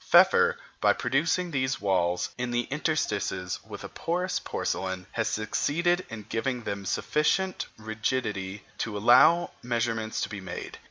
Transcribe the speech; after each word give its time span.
Pfeffer, 0.03 0.57
by 0.79 0.93
producing 0.93 1.51
these 1.51 1.79
walls 1.79 2.31
in 2.35 2.49
the 2.49 2.63
interstices 2.71 3.59
of 3.69 3.83
a 3.83 3.87
porous 3.87 4.39
porcelain, 4.39 5.05
has 5.11 5.27
succeeded 5.27 6.07
in 6.09 6.23
giving 6.27 6.63
them 6.63 6.87
sufficient 6.87 7.67
rigidity 7.77 8.63
to 8.79 8.97
allow 8.97 9.51
measurements 9.61 10.19
to 10.21 10.29
be 10.29 10.41
made. 10.41 10.79